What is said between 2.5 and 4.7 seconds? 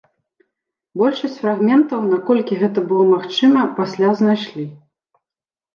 гэта было магчыма, пасля знайшлі.